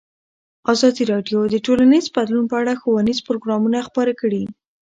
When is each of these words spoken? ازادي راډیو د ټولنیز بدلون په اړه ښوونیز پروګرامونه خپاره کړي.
ازادي 0.71 1.03
راډیو 1.13 1.39
د 1.49 1.55
ټولنیز 1.65 2.05
بدلون 2.15 2.45
په 2.51 2.55
اړه 2.61 2.73
ښوونیز 2.81 3.19
پروګرامونه 3.27 3.77
خپاره 3.87 4.13
کړي. 4.21 4.43